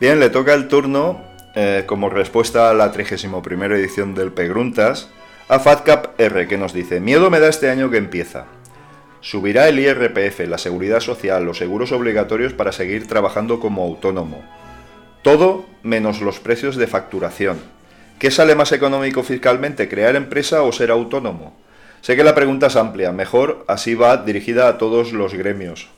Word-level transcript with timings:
Bien, 0.00 0.20
le 0.20 0.30
toca 0.30 0.54
el 0.54 0.68
turno, 0.68 1.20
eh, 1.56 1.82
como 1.86 2.08
respuesta 2.08 2.70
a 2.70 2.74
la 2.74 2.92
31 2.92 3.74
edición 3.74 4.14
del 4.14 4.30
Pegruntas, 4.30 5.08
a 5.48 5.58
FATCAP 5.58 6.20
R, 6.20 6.46
que 6.46 6.56
nos 6.56 6.72
dice, 6.72 7.00
miedo 7.00 7.30
me 7.30 7.40
da 7.40 7.48
este 7.48 7.68
año 7.68 7.90
que 7.90 7.96
empieza. 7.96 8.44
Subirá 9.20 9.68
el 9.68 9.80
IRPF, 9.80 10.46
la 10.46 10.58
seguridad 10.58 11.00
social, 11.00 11.44
los 11.44 11.58
seguros 11.58 11.90
obligatorios 11.90 12.52
para 12.52 12.70
seguir 12.70 13.08
trabajando 13.08 13.58
como 13.58 13.82
autónomo. 13.82 14.44
Todo 15.22 15.66
menos 15.82 16.20
los 16.20 16.38
precios 16.38 16.76
de 16.76 16.86
facturación. 16.86 17.58
¿Qué 18.20 18.30
sale 18.30 18.54
más 18.54 18.70
económico 18.70 19.24
fiscalmente, 19.24 19.88
crear 19.88 20.14
empresa 20.14 20.62
o 20.62 20.70
ser 20.70 20.92
autónomo? 20.92 21.56
Sé 22.02 22.14
que 22.14 22.22
la 22.22 22.36
pregunta 22.36 22.68
es 22.68 22.76
amplia, 22.76 23.10
mejor 23.10 23.64
así 23.66 23.96
va 23.96 24.16
dirigida 24.18 24.68
a 24.68 24.78
todos 24.78 25.12
los 25.12 25.34
gremios. 25.34 25.88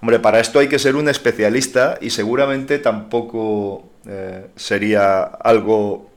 Hombre, 0.00 0.18
para 0.18 0.40
esto 0.40 0.58
hay 0.58 0.68
que 0.68 0.78
ser 0.78 0.96
un 0.96 1.08
especialista 1.08 1.98
y 2.00 2.10
seguramente 2.10 2.78
tampoco 2.78 3.90
eh, 4.06 4.46
sería 4.56 5.22
algo 5.22 6.10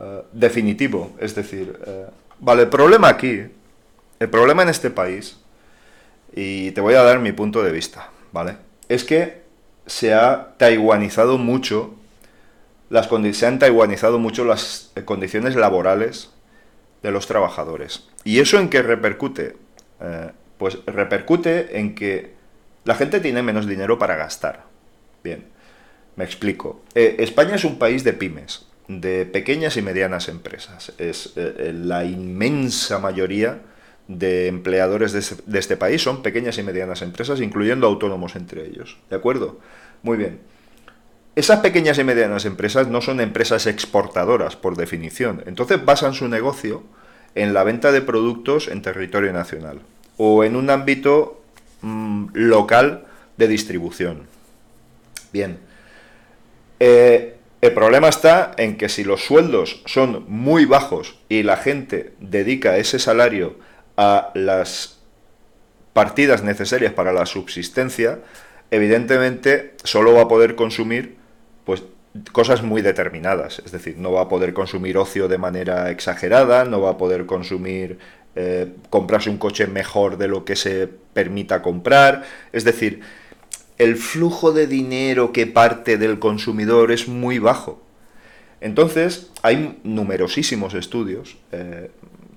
eh, 0.00 0.22
definitivo. 0.32 1.12
Es 1.20 1.34
decir, 1.36 1.78
eh, 1.86 2.06
vale, 2.40 2.62
el 2.62 2.68
problema 2.68 3.08
aquí, 3.08 3.44
el 4.18 4.28
problema 4.28 4.64
en 4.64 4.70
este 4.70 4.90
país, 4.90 5.38
y 6.34 6.72
te 6.72 6.80
voy 6.80 6.94
a 6.94 7.02
dar 7.02 7.20
mi 7.20 7.30
punto 7.30 7.62
de 7.62 7.70
vista, 7.70 8.08
¿vale? 8.32 8.56
Es 8.88 9.04
que 9.04 9.42
se 9.86 10.14
ha 10.14 10.54
taiwanizado 10.56 11.38
mucho, 11.38 11.94
las 12.90 13.08
se 13.32 13.46
han 13.46 13.60
taiwanizado 13.60 14.18
mucho 14.18 14.44
las 14.44 14.90
condiciones 15.04 15.54
laborales 15.54 16.30
de 17.04 17.12
los 17.12 17.28
trabajadores. 17.28 18.08
¿Y 18.24 18.40
eso 18.40 18.58
en 18.58 18.68
qué 18.68 18.82
repercute? 18.82 19.56
pues 20.58 20.78
repercute 20.84 21.78
en 21.78 21.94
que 21.94 22.34
la 22.84 22.94
gente 22.94 23.20
tiene 23.20 23.42
menos 23.42 23.66
dinero 23.66 23.98
para 23.98 24.16
gastar. 24.16 24.64
Bien, 25.22 25.44
me 26.16 26.24
explico. 26.24 26.82
Eh, 26.94 27.16
España 27.20 27.54
es 27.54 27.64
un 27.64 27.78
país 27.78 28.04
de 28.04 28.12
pymes, 28.12 28.66
de 28.88 29.26
pequeñas 29.26 29.76
y 29.76 29.82
medianas 29.82 30.28
empresas. 30.28 30.92
Es 30.98 31.32
eh, 31.36 31.54
eh, 31.58 31.72
la 31.74 32.04
inmensa 32.04 32.98
mayoría 32.98 33.60
de 34.08 34.48
empleadores 34.48 35.12
de 35.46 35.58
este, 35.58 35.76
país 35.76 36.02
son 36.02 36.22
pequeñas 36.22 36.58
y 36.58 36.62
medianas 36.62 37.02
empresas, 37.02 37.40
incluyendo 37.40 37.86
autónomos 37.86 38.34
entre 38.36 38.66
ellos. 38.66 38.98
¿De 39.08 39.16
acuerdo? 39.16 39.60
Muy 40.02 40.16
bien. 40.16 40.40
Esas 41.34 41.60
pequeñas 41.60 41.98
y 41.98 42.04
medianas 42.04 42.44
empresas 42.44 42.88
no 42.88 43.00
son 43.00 43.20
empresas 43.20 43.66
exportadoras, 43.66 44.56
por 44.56 44.76
definición. 44.76 45.42
Entonces 45.46 45.82
basan 45.82 46.12
su 46.12 46.28
negocio 46.28 46.82
en 47.34 47.54
la 47.54 47.64
venta 47.64 47.92
de 47.92 48.02
productos 48.02 48.68
en 48.68 48.82
territorio 48.82 49.32
nacional 49.32 49.80
o 50.18 50.44
en 50.44 50.56
un 50.56 50.68
ámbito 50.68 51.41
Mm, 51.82 52.28
local 52.34 53.04
de 53.36 53.48
distribución. 53.48 54.26
Bien. 55.32 55.58
Eh, 56.78 57.36
el 57.60 57.72
problema 57.72 58.08
está 58.08 58.52
en 58.56 58.76
que 58.76 58.88
si 58.88 59.04
los 59.04 59.24
sueldos 59.24 59.82
son 59.86 60.24
muy 60.28 60.64
bajos 60.64 61.18
y 61.28 61.42
la 61.42 61.56
gente 61.56 62.12
dedica 62.20 62.76
ese 62.76 62.98
salario 62.98 63.56
a 63.96 64.30
las 64.34 65.00
partidas 65.92 66.42
necesarias 66.42 66.92
para 66.92 67.12
la 67.12 67.26
subsistencia, 67.26 68.20
evidentemente 68.70 69.74
solo 69.84 70.14
va 70.14 70.22
a 70.22 70.28
poder 70.28 70.54
consumir 70.54 71.16
pues 71.64 71.84
cosas 72.32 72.62
muy 72.62 72.82
determinadas, 72.82 73.62
es 73.64 73.72
decir, 73.72 73.96
no 73.98 74.12
va 74.12 74.22
a 74.22 74.28
poder 74.28 74.52
consumir 74.52 74.98
ocio 74.98 75.28
de 75.28 75.38
manera 75.38 75.90
exagerada, 75.90 76.64
no 76.64 76.80
va 76.80 76.90
a 76.90 76.98
poder 76.98 77.26
consumir 77.26 77.98
eh, 78.34 78.72
comprarse 78.90 79.30
un 79.30 79.38
coche 79.38 79.66
mejor 79.66 80.16
de 80.16 80.28
lo 80.28 80.44
que 80.44 80.56
se 80.56 80.88
permita 81.12 81.62
comprar. 81.62 82.24
Es 82.52 82.64
decir, 82.64 83.00
el 83.78 83.96
flujo 83.96 84.52
de 84.52 84.66
dinero 84.66 85.32
que 85.32 85.46
parte 85.46 85.98
del 85.98 86.18
consumidor 86.18 86.92
es 86.92 87.08
muy 87.08 87.38
bajo. 87.38 87.82
Entonces, 88.60 89.30
hay 89.42 89.80
numerosísimos 89.82 90.74
estudios, 90.74 91.36
eh, 91.50 91.90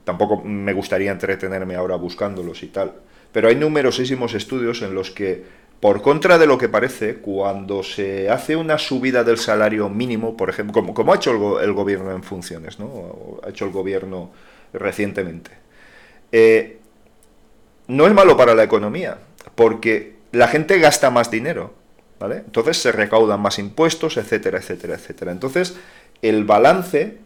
tampoco 0.03 0.41
me 0.44 0.73
gustaría 0.73 1.11
entretenerme 1.11 1.75
ahora 1.75 1.95
buscándolos 1.97 2.63
y 2.63 2.67
tal, 2.67 2.94
pero 3.31 3.47
hay 3.47 3.55
numerosísimos 3.55 4.34
estudios 4.34 4.81
en 4.81 4.95
los 4.95 5.11
que, 5.11 5.44
por 5.79 6.01
contra 6.01 6.39
de 6.39 6.47
lo 6.47 6.57
que 6.57 6.67
parece, 6.67 7.17
cuando 7.17 7.84
se 7.84 8.28
hace 8.29 8.55
una 8.55 8.79
subida 8.79 9.23
del 9.23 9.38
salario 9.38 9.88
mínimo, 9.88 10.35
por 10.35 10.50
ejemplo, 10.50 10.84
como, 10.84 11.13
ha 11.13 11.17
hecho 11.17 11.59
el, 11.61 11.73
gobierno 11.73 12.11
en 12.11 12.23
funciones, 12.23 12.79
¿no? 12.79 13.39
ha 13.44 13.50
hecho 13.50 13.66
el 13.66 13.72
gobierno 13.72 14.31
recientemente, 14.73 15.51
eh, 16.31 16.80
no 17.88 18.08
es 18.08 18.13
malo 18.13 18.38
para 18.38 18.56
la 18.56 18.63
economía, 18.63 19.18
porque 19.56 20.16
la 20.31 20.47
gente 20.47 20.80
gasta 20.80 21.09
más 21.09 21.31
dinero, 21.31 21.74
¿vale? 22.19 22.38
Entonces 22.38 22.78
se 22.78 22.91
recaudan 22.91 23.41
más 23.41 23.59
impuestos, 23.59 24.18
etcétera, 24.18 24.59
etcétera, 24.59 24.96
etcétera. 24.96 25.31
Entonces, 25.31 25.75
el 26.22 26.44
balance 26.44 27.18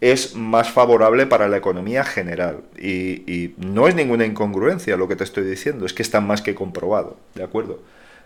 es 0.00 0.34
más 0.34 0.70
favorable 0.70 1.26
para 1.26 1.48
la 1.48 1.58
economía 1.58 2.04
general. 2.04 2.60
Y, 2.78 3.54
no 3.58 3.88
es 3.88 3.94
ninguna 3.94 4.24
incongruencia 4.24 4.96
lo 4.96 5.08
que 5.08 5.16
te 5.16 5.24
estoy 5.24 5.44
diciendo, 5.44 5.84
es 5.84 5.92
que 5.92 6.02
está 6.02 6.20
más 6.20 6.42
que 6.42 6.54
comprobado, 6.54 7.18
¿de 7.34 7.42
acuerdo? 7.42 7.80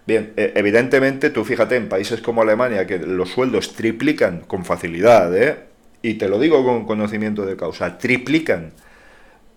Bien, 0.06 0.32
e, 0.36 0.52
evidentemente 0.54 1.30
tú 1.30 1.44
fíjate 1.44 1.76
en 1.76 1.88
países 1.88 2.20
como 2.20 2.42
Alemania 2.42 2.86
que 2.86 2.98
los 2.98 3.30
sueldos 3.30 3.74
triplican 3.74 4.40
con 4.40 4.64
facilidad, 4.64 5.36
¿eh? 5.36 5.58
Y 6.02 6.14
te 6.14 6.28
lo 6.28 6.38
digo 6.38 6.62
con 6.64 6.84
conocimiento 6.84 7.46
de 7.46 7.56
causa, 7.56 7.98
triplican 7.98 8.72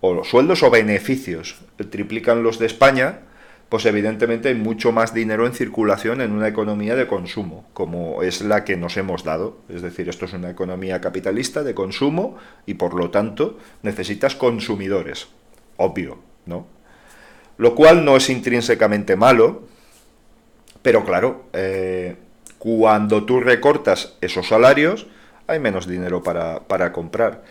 o 0.00 0.14
los 0.14 0.28
sueldos 0.28 0.62
o 0.62 0.70
beneficios 0.70 1.56
triplican 1.90 2.42
los 2.42 2.58
de 2.58 2.66
España, 2.66 3.20
pues 3.68 3.84
evidentemente 3.84 4.48
hay 4.48 4.54
mucho 4.54 4.92
más 4.92 5.12
dinero 5.12 5.46
en 5.46 5.52
circulación 5.52 6.20
en 6.20 6.32
una 6.32 6.48
economía 6.48 6.94
de 6.94 7.06
consumo, 7.06 7.66
como 7.74 8.22
es 8.22 8.40
la 8.40 8.64
que 8.64 8.76
nos 8.76 8.96
hemos 8.96 9.24
dado. 9.24 9.58
Es 9.68 9.82
decir, 9.82 10.08
esto 10.08 10.24
es 10.24 10.32
una 10.32 10.50
economía 10.50 11.00
capitalista 11.00 11.62
de 11.62 11.74
consumo 11.74 12.36
y 12.64 12.74
por 12.74 12.94
lo 12.94 13.10
tanto 13.10 13.58
necesitas 13.82 14.34
consumidores, 14.36 15.28
obvio, 15.76 16.18
¿no? 16.46 16.66
Lo 17.58 17.74
cual 17.74 18.04
no 18.04 18.16
es 18.16 18.30
intrínsecamente 18.30 19.16
malo, 19.16 19.64
pero 20.80 21.04
claro, 21.04 21.46
eh, 21.52 22.16
cuando 22.58 23.24
tú 23.24 23.40
recortas 23.40 24.16
esos 24.20 24.48
salarios, 24.48 25.08
hay 25.46 25.58
menos 25.58 25.86
dinero 25.86 26.22
para, 26.22 26.60
para 26.60 26.92
comprar. 26.92 27.42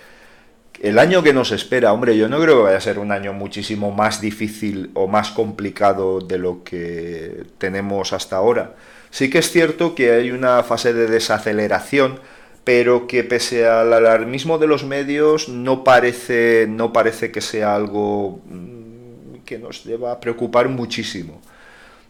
El 0.79 0.99
año 0.99 1.23
que 1.23 1.33
nos 1.33 1.51
espera, 1.51 1.91
hombre, 1.91 2.17
yo 2.17 2.29
no 2.29 2.39
creo 2.39 2.57
que 2.57 2.63
vaya 2.63 2.77
a 2.77 2.81
ser 2.81 2.99
un 2.99 3.11
año 3.11 3.33
muchísimo 3.33 3.91
más 3.91 4.21
difícil 4.21 4.91
o 4.93 5.07
más 5.07 5.31
complicado 5.31 6.19
de 6.19 6.38
lo 6.38 6.63
que 6.63 7.45
tenemos 7.57 8.13
hasta 8.13 8.35
ahora. 8.35 8.75
Sí 9.09 9.29
que 9.29 9.39
es 9.39 9.51
cierto 9.51 9.95
que 9.95 10.11
hay 10.11 10.31
una 10.31 10.61
fase 10.63 10.93
de 10.93 11.07
desaceleración, 11.07 12.19
pero 12.63 13.07
que 13.07 13.23
pese 13.23 13.65
al 13.65 13.91
alarmismo 13.91 14.59
de 14.59 14.67
los 14.67 14.83
medios 14.83 15.49
no 15.49 15.83
parece, 15.83 16.67
no 16.69 16.94
parece 16.94 17.31
que 17.31 17.41
sea 17.41 17.73
algo 17.75 18.41
mm, 18.45 19.45
que 19.45 19.57
nos 19.57 19.83
deba 19.83 20.19
preocupar 20.19 20.69
muchísimo. 20.69 21.41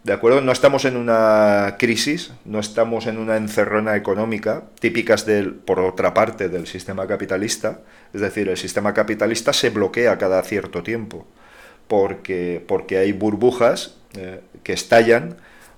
¿De 0.04 0.14
acuerdo? 0.14 0.42
No 0.42 0.52
estamos 0.52 0.86
en 0.86 0.96
una 0.96 1.76
crisis, 1.78 2.32
no 2.46 2.60
estamos 2.60 3.08
en 3.08 3.18
una 3.18 3.36
encerrona 3.36 3.96
económica, 3.96 4.64
típicas 4.80 5.26
del, 5.26 5.54
por 5.54 5.80
otra 5.80 6.14
parte 6.14 6.48
del 6.48 6.66
sistema 6.66 7.08
capitalista. 7.08 7.82
Es 8.14 8.22
decir, 8.22 8.48
el 8.48 8.58
sistema 8.58 8.94
capitalista 8.94 9.52
se 9.52 9.70
bloquea 9.70 10.18
cada 10.18 10.42
cierto 10.44 10.82
tiempo 10.82 11.28
porque, 11.88 12.64
porque 12.68 12.98
hay 12.98 13.12
burbujas 13.12 13.96
eh, 14.18 14.42
que 14.64 14.74
estallan 14.74 15.38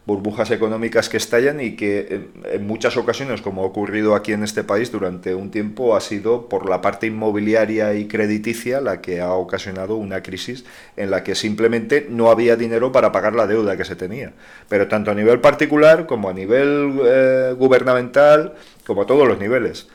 burbujas 0.10 0.50
económicas 0.50 1.08
que 1.08 1.18
estallan 1.18 1.62
y 1.62 1.76
que 1.76 2.30
en 2.46 2.66
muchas 2.66 2.98
ocasiones, 2.98 3.42
como 3.42 3.62
ha 3.62 3.66
ocurrido 3.68 4.16
aquí 4.16 4.34
en 4.34 4.44
este 4.44 4.64
país 4.64 4.92
durante 4.92 5.36
un 5.36 5.52
tiempo, 5.52 5.96
ha 5.96 6.02
sido 6.02 6.50
por 6.50 6.68
la 6.68 6.82
parte 6.82 7.06
inmobiliaria 7.06 7.94
y 7.94 8.08
crediticia 8.08 8.82
la 8.82 9.02
que 9.02 9.22
ha 9.22 9.34
ocasionado 9.34 9.98
una 9.98 10.24
crisis 10.24 10.66
en 10.98 11.12
la 11.12 11.24
que 11.24 11.36
simplemente 11.36 12.08
no 12.10 12.32
había 12.32 12.56
dinero 12.56 12.92
para 12.92 13.12
pagar 13.12 13.36
la 13.36 13.46
deuda 13.46 13.78
que 13.78 13.86
se 13.86 13.96
tenía. 13.96 14.34
Pero 14.68 14.88
tanto 14.88 15.12
a 15.12 15.14
nivel 15.14 15.42
particular 15.42 16.08
como 16.08 16.28
a 16.28 16.34
nivel 16.34 17.00
eh, 17.06 17.54
gubernamental, 17.56 18.56
como 18.88 19.04
a 19.04 19.06
todos 19.06 19.28
los 19.28 19.38
niveles. 19.38 19.90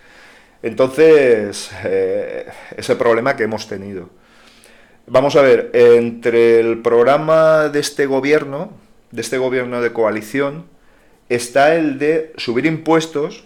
Entonces, 0.63 1.73
eh, 1.85 2.47
ese 2.77 2.95
problema 2.95 3.35
que 3.35 3.43
hemos 3.43 3.67
tenido. 3.67 4.11
Vamos 5.09 5.35
a 5.35 5.43
ver, 5.43 5.71
entre 5.75 6.61
el 6.61 6.83
programa 6.83 7.69
de 7.69 7.81
este 7.81 8.07
gobierno, 8.07 8.84
de 9.15 9.21
este 9.21 9.39
gobierno 9.39 9.81
de 9.81 9.93
coalición 9.93 10.65
está 11.29 11.77
el 11.77 11.99
de 12.01 12.33
subir 12.37 12.67
impuestos, 12.67 13.45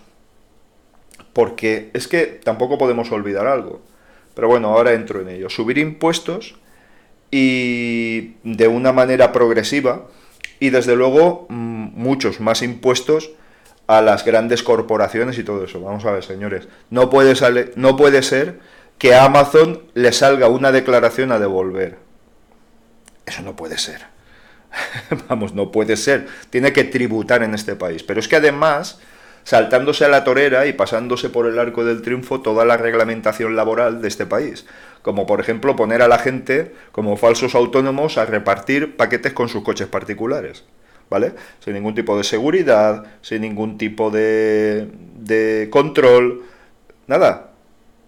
porque 1.35 1.91
es 1.93 2.09
que 2.09 2.25
tampoco 2.25 2.79
podemos 2.79 3.13
olvidar 3.13 3.47
algo. 3.47 3.83
Pero 4.35 4.49
bueno, 4.49 4.69
ahora 4.69 4.95
entro 4.95 5.21
en 5.21 5.29
ello. 5.29 5.51
Subir 5.51 5.77
impuestos 5.77 6.57
y 7.31 8.37
de 8.45 8.67
una 8.67 8.93
manera 8.93 9.31
progresiva 9.31 10.07
y 10.59 10.71
desde 10.71 10.97
luego 10.97 11.47
muchos 11.51 12.41
más 12.41 12.63
impuestos 12.63 13.31
a 13.87 14.01
las 14.01 14.25
grandes 14.25 14.63
corporaciones 14.63 15.39
y 15.39 15.45
todo 15.45 15.65
eso. 15.65 15.83
Vamos 15.83 16.05
a 16.07 16.13
ver, 16.13 16.25
señores, 16.25 16.67
no 16.89 17.11
puede, 17.11 17.35
no 17.77 17.97
puede 17.97 18.23
ser 18.23 18.59
que 18.97 19.15
a 19.15 19.25
Amazon 19.25 19.83
le 19.93 20.13
salga 20.13 20.49
una 20.49 20.73
declaración 20.73 21.31
a 21.31 21.39
devolver. 21.39 21.99
Eso 23.27 23.43
no 23.43 23.55
puede 23.55 23.77
ser. 23.77 24.18
Vamos, 25.29 25.55
no 25.55 25.73
puede 25.73 25.97
ser. 25.97 26.27
Tiene 26.51 26.73
que 26.73 26.85
tributar 26.85 27.43
en 27.43 27.55
este 27.55 27.77
país. 27.77 28.03
Pero 28.03 28.21
es 28.21 28.29
que 28.29 28.37
además 28.37 29.01
saltándose 29.45 30.05
a 30.05 30.09
la 30.09 30.25
torera 30.25 30.67
y 30.67 30.75
pasándose 30.75 31.31
por 31.31 31.47
el 31.47 31.59
arco 31.59 31.83
del 31.83 32.03
triunfo 32.03 32.43
toda 32.43 32.67
la 32.67 32.77
reglamentación 32.77 33.57
laboral 33.57 34.03
de 34.03 34.09
este 34.09 34.27
país. 34.27 34.67
Como 35.01 35.27
por 35.27 35.41
ejemplo 35.41 35.75
poner 35.75 36.03
a 36.03 36.09
la 36.09 36.19
gente 36.19 36.75
como 36.93 37.17
falsos 37.17 37.55
autónomos 37.55 38.19
a 38.19 38.27
repartir 38.27 38.97
paquetes 38.97 39.33
con 39.33 39.49
sus 39.49 39.63
coches 39.63 39.89
particulares. 39.89 40.65
¿Vale? 41.09 41.33
Sin 41.65 41.73
ningún 41.73 41.95
tipo 41.95 42.19
de 42.19 42.25
seguridad, 42.25 43.07
sin 43.23 43.41
ningún 43.41 43.79
tipo 43.79 44.11
de, 44.11 44.91
de 45.17 45.69
control, 45.71 46.43
nada. 47.07 47.53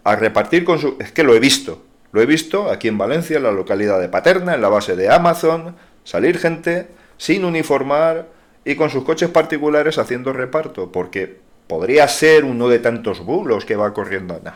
A 0.04 0.16
repartir 0.16 0.64
con 0.64 0.78
su... 0.78 0.96
Es 1.00 1.10
que 1.10 1.22
lo 1.22 1.34
he 1.34 1.40
visto, 1.40 1.82
lo 2.12 2.20
he 2.20 2.26
visto 2.26 2.70
aquí 2.70 2.88
en 2.88 2.98
Valencia, 2.98 3.38
en 3.38 3.44
la 3.44 3.52
localidad 3.52 3.98
de 3.98 4.10
Paterna, 4.10 4.54
en 4.54 4.60
la 4.60 4.68
base 4.68 4.96
de 4.96 5.08
Amazon, 5.08 5.74
salir 6.04 6.38
gente 6.38 6.88
sin 7.16 7.44
uniformar 7.44 8.28
y 8.64 8.76
con 8.76 8.90
sus 8.90 9.04
coches 9.04 9.30
particulares 9.30 9.98
haciendo 9.98 10.32
reparto, 10.32 10.92
porque 10.92 11.38
podría 11.66 12.08
ser 12.08 12.44
uno 12.44 12.68
de 12.68 12.78
tantos 12.78 13.24
bulos 13.24 13.64
que 13.64 13.76
va 13.76 13.94
corriendo. 13.94 14.40
Nah, 14.42 14.54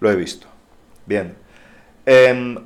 lo 0.00 0.10
he 0.10 0.16
visto. 0.16 0.46
Bien. 1.06 1.34
Em, 2.06 2.58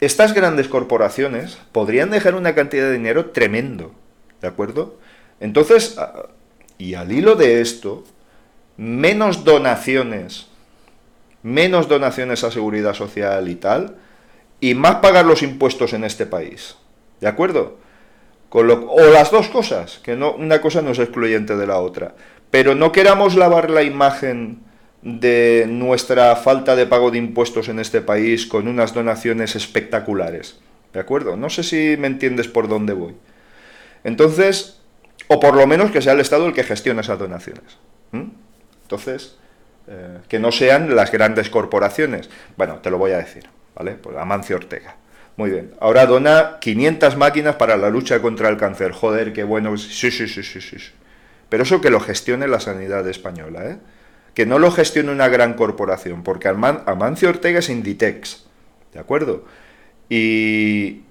estas 0.00 0.32
grandes 0.32 0.68
corporaciones 0.68 1.58
podrían 1.72 2.10
dejar 2.10 2.34
una 2.34 2.54
cantidad 2.54 2.84
de 2.84 2.92
dinero 2.92 3.26
tremendo, 3.26 3.94
¿de 4.40 4.48
acuerdo? 4.48 4.98
Entonces, 5.40 5.98
y 6.78 6.94
al 6.94 7.12
hilo 7.12 7.36
de 7.36 7.60
esto, 7.60 8.04
menos 8.78 9.44
donaciones, 9.44 10.46
menos 11.42 11.88
donaciones 11.88 12.44
a 12.44 12.50
seguridad 12.50 12.94
social 12.94 13.48
y 13.48 13.56
tal, 13.56 13.96
y 14.60 14.74
más 14.74 14.96
pagar 14.96 15.24
los 15.24 15.42
impuestos 15.42 15.92
en 15.92 16.04
este 16.04 16.26
país. 16.26 16.76
¿De 17.20 17.28
acuerdo? 17.28 17.78
o 18.52 18.62
las 19.12 19.30
dos 19.30 19.48
cosas, 19.48 20.00
que 20.02 20.16
no, 20.16 20.32
una 20.32 20.60
cosa 20.60 20.82
no 20.82 20.90
es 20.90 20.98
excluyente 20.98 21.54
de 21.56 21.68
la 21.68 21.78
otra. 21.78 22.14
Pero 22.50 22.74
no 22.74 22.90
queramos 22.90 23.36
lavar 23.36 23.70
la 23.70 23.84
imagen 23.84 24.58
de 25.02 25.66
nuestra 25.68 26.34
falta 26.36 26.76
de 26.76 26.86
pago 26.86 27.10
de 27.10 27.18
impuestos 27.18 27.68
en 27.68 27.78
este 27.78 28.00
país 28.00 28.46
con 28.46 28.68
unas 28.68 28.92
donaciones 28.92 29.54
espectaculares. 29.54 30.58
¿De 30.92 31.00
acuerdo? 31.00 31.36
No 31.36 31.48
sé 31.48 31.62
si 31.62 31.96
me 31.96 32.08
entiendes 32.08 32.48
por 32.48 32.68
dónde 32.68 32.92
voy. 32.92 33.14
Entonces, 34.02 34.80
o 35.28 35.38
por 35.38 35.54
lo 35.54 35.66
menos 35.66 35.90
que 35.90 36.02
sea 36.02 36.14
el 36.14 36.20
Estado 36.20 36.46
el 36.46 36.52
que 36.52 36.64
gestione 36.64 37.00
esas 37.00 37.18
donaciones. 37.18 37.78
Entonces, 38.82 39.36
eh, 39.86 40.18
que 40.28 40.40
no 40.40 40.50
sean 40.50 40.96
las 40.96 41.12
grandes 41.12 41.48
corporaciones. 41.48 42.28
Bueno, 42.56 42.80
te 42.82 42.90
lo 42.90 42.98
voy 42.98 43.12
a 43.12 43.18
decir, 43.18 43.44
¿vale? 43.74 43.92
Pues 43.92 44.16
Amancio 44.16 44.56
Ortega. 44.56 44.96
Muy 45.36 45.50
bien. 45.50 45.72
Ahora 45.80 46.06
dona 46.06 46.58
500 46.60 47.16
máquinas 47.16 47.56
para 47.56 47.76
la 47.76 47.88
lucha 47.88 48.20
contra 48.20 48.48
el 48.48 48.56
cáncer. 48.56 48.92
Joder, 48.92 49.32
qué 49.32 49.44
bueno. 49.44 49.76
Sí, 49.76 50.10
sí, 50.10 50.28
sí, 50.28 50.42
sí, 50.42 50.60
sí. 50.60 50.76
Pero 51.48 51.62
eso 51.62 51.80
que 51.80 51.90
lo 51.90 52.00
gestione 52.00 52.46
la 52.46 52.60
sanidad 52.60 53.06
española, 53.08 53.64
¿eh? 53.70 53.78
Que 54.34 54.46
no 54.46 54.58
lo 54.58 54.70
gestione 54.70 55.10
una 55.10 55.28
gran 55.28 55.54
corporación, 55.54 56.22
porque 56.22 56.48
Amancio 56.48 57.28
Ortega 57.28 57.58
es 57.58 57.68
Inditex, 57.68 58.46
¿de 58.92 59.00
acuerdo? 59.00 59.44
Y 60.08 61.02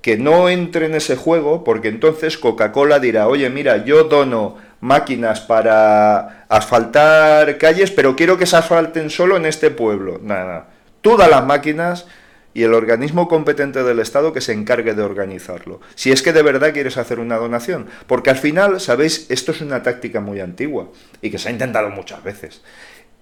que 0.00 0.16
no 0.16 0.48
entre 0.48 0.86
en 0.86 0.94
ese 0.94 1.16
juego, 1.16 1.64
porque 1.64 1.88
entonces 1.88 2.38
Coca-Cola 2.38 2.98
dirá, 2.98 3.28
oye, 3.28 3.50
mira, 3.50 3.84
yo 3.84 4.04
dono 4.04 4.56
máquinas 4.80 5.40
para 5.40 6.46
asfaltar 6.48 7.58
calles, 7.58 7.90
pero 7.90 8.16
quiero 8.16 8.38
que 8.38 8.46
se 8.46 8.56
asfalten 8.56 9.10
solo 9.10 9.36
en 9.36 9.46
este 9.46 9.70
pueblo. 9.70 10.18
Nada, 10.22 10.44
nada. 10.44 10.71
Todas 11.02 11.28
las 11.28 11.44
máquinas 11.44 12.06
y 12.54 12.62
el 12.64 12.74
organismo 12.74 13.28
competente 13.28 13.82
del 13.82 13.98
Estado 13.98 14.32
que 14.32 14.40
se 14.40 14.52
encargue 14.52 14.94
de 14.94 15.02
organizarlo. 15.02 15.80
Si 15.94 16.12
es 16.12 16.22
que 16.22 16.32
de 16.32 16.42
verdad 16.42 16.72
quieres 16.72 16.96
hacer 16.96 17.18
una 17.18 17.36
donación. 17.36 17.86
Porque 18.06 18.30
al 18.30 18.36
final, 18.36 18.80
sabéis, 18.80 19.26
esto 19.30 19.52
es 19.52 19.60
una 19.60 19.82
táctica 19.82 20.20
muy 20.20 20.40
antigua 20.40 20.88
y 21.20 21.30
que 21.30 21.38
se 21.38 21.48
ha 21.48 21.52
intentado 21.52 21.90
muchas 21.90 22.22
veces. 22.22 22.62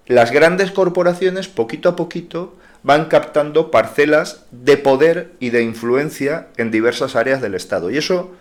Las 0.07 0.33
grandes 0.33 0.73
corporaciones, 0.73 1.49
poquito 1.49 1.89
a 1.89 1.97
poquito, 1.97 2.57
van 2.83 3.07
captando 3.07 3.71
parcelas 3.71 4.45
de 4.51 4.77
poder 4.77 5.33
y 5.39 5.51
de 5.51 5.63
influencia 5.63 6.49
en 6.57 6.71
diversas 6.71 7.15
áreas 7.15 7.41
del 7.41 7.55
Estado. 7.55 7.91
Y 7.91 7.99
eso 7.99 8.35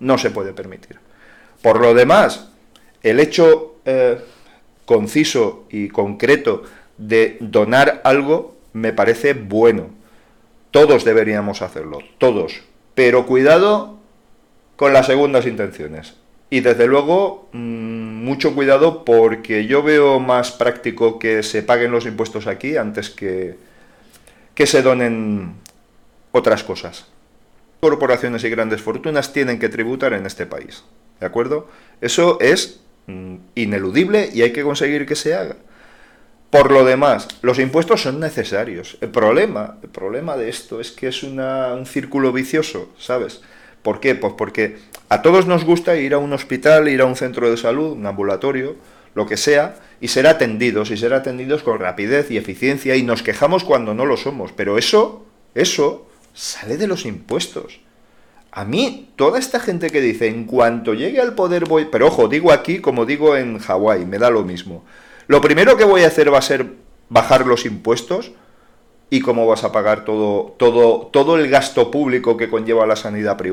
no 0.00 0.18
se 0.18 0.30
puede 0.30 0.52
permitir. 0.52 0.98
Por 1.62 1.80
lo 1.80 1.94
demás, 1.94 2.48
el 3.02 3.20
hecho 3.20 3.76
eh, 3.84 4.18
conciso 4.84 5.66
y 5.70 5.88
concreto 5.88 6.64
de 6.98 7.36
donar 7.40 8.00
algo 8.04 8.56
me 8.74 8.92
parece 8.92 9.32
bueno 9.32 10.04
todos 10.74 11.04
deberíamos 11.04 11.62
hacerlo, 11.62 12.00
todos. 12.18 12.62
Pero 12.96 13.26
cuidado 13.26 14.00
con 14.74 14.92
las 14.92 15.06
segundas 15.06 15.46
intenciones. 15.46 16.14
Y 16.50 16.62
desde 16.62 16.88
luego, 16.88 17.48
mm, 17.52 18.24
mucho 18.24 18.56
cuidado 18.56 19.04
porque 19.04 19.68
yo 19.68 19.84
veo 19.84 20.18
más 20.18 20.50
práctico 20.50 21.20
que 21.20 21.44
se 21.44 21.62
paguen 21.62 21.92
los 21.92 22.06
impuestos 22.06 22.48
aquí 22.48 22.76
antes 22.76 23.08
que, 23.08 23.54
que 24.56 24.66
se 24.66 24.82
donen 24.82 25.54
otras 26.32 26.64
cosas. 26.64 27.06
Corporaciones 27.78 28.42
y 28.42 28.50
grandes 28.50 28.82
fortunas 28.82 29.32
tienen 29.32 29.60
que 29.60 29.68
tributar 29.68 30.12
en 30.12 30.26
este 30.26 30.44
país. 30.44 30.82
¿De 31.20 31.26
acuerdo? 31.26 31.68
Eso 32.00 32.38
es 32.40 32.80
mm, 33.06 33.36
ineludible 33.54 34.28
y 34.34 34.42
hay 34.42 34.52
que 34.52 34.64
conseguir 34.64 35.06
que 35.06 35.14
se 35.14 35.36
haga. 35.36 35.54
Por 36.54 36.70
lo 36.70 36.84
demás, 36.84 37.26
los 37.42 37.58
impuestos 37.58 38.02
son 38.02 38.20
necesarios. 38.20 38.96
El 39.00 39.08
problema, 39.08 39.78
el 39.82 39.88
problema 39.88 40.36
de 40.36 40.48
esto 40.48 40.80
es 40.80 40.92
que 40.92 41.08
es 41.08 41.24
un 41.24 41.84
círculo 41.84 42.32
vicioso, 42.32 42.90
¿sabes? 42.96 43.40
¿Por 43.82 43.98
qué? 43.98 44.14
Pues 44.14 44.34
porque 44.38 44.76
a 45.08 45.20
todos 45.20 45.48
nos 45.48 45.64
gusta 45.64 45.96
ir 45.96 46.14
a 46.14 46.18
un 46.18 46.32
hospital, 46.32 46.86
ir 46.86 47.00
a 47.00 47.06
un 47.06 47.16
centro 47.16 47.50
de 47.50 47.56
salud, 47.56 47.90
un 47.94 48.06
ambulatorio, 48.06 48.76
lo 49.16 49.26
que 49.26 49.36
sea, 49.36 49.80
y 50.00 50.06
ser 50.06 50.28
atendidos, 50.28 50.92
y 50.92 50.96
ser 50.96 51.12
atendidos 51.12 51.64
con 51.64 51.80
rapidez 51.80 52.30
y 52.30 52.36
eficiencia, 52.36 52.94
y 52.94 53.02
nos 53.02 53.24
quejamos 53.24 53.64
cuando 53.64 53.92
no 53.92 54.06
lo 54.06 54.16
somos. 54.16 54.52
Pero 54.52 54.78
eso, 54.78 55.26
eso 55.56 56.06
sale 56.34 56.76
de 56.76 56.86
los 56.86 57.04
impuestos. 57.04 57.80
A 58.52 58.64
mí, 58.64 59.10
toda 59.16 59.40
esta 59.40 59.58
gente 59.58 59.90
que 59.90 60.00
dice, 60.00 60.28
en 60.28 60.44
cuanto 60.44 60.94
llegue 60.94 61.20
al 61.20 61.34
poder 61.34 61.64
voy... 61.64 61.88
Pero 61.90 62.06
ojo, 62.06 62.28
digo 62.28 62.52
aquí 62.52 62.78
como 62.78 63.06
digo 63.06 63.36
en 63.36 63.58
Hawái, 63.58 64.06
me 64.06 64.18
da 64.18 64.30
lo 64.30 64.44
mismo. 64.44 64.84
Lo 65.26 65.40
primero 65.40 65.76
que 65.76 65.84
voy 65.84 66.04
a 66.04 66.08
hacer 66.08 66.32
va 66.32 66.38
a 66.38 66.42
ser 66.42 66.66
bajar 67.08 67.46
los 67.46 67.64
impuestos 67.64 68.32
y 69.10 69.20
cómo 69.20 69.46
vas 69.46 69.64
a 69.64 69.72
pagar 69.72 70.04
todo, 70.04 70.54
todo, 70.58 71.08
todo 71.12 71.36
el 71.36 71.48
gasto 71.48 71.90
público 71.90 72.36
que 72.36 72.50
conlleva 72.50 72.86
la 72.86 72.96
sanidad 72.96 73.36
privada. 73.36 73.52